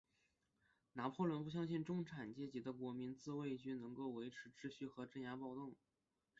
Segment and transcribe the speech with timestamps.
[0.93, 5.75] 拿破仑不相信中产阶级的国民自卫军能够维持秩序和镇压暴动。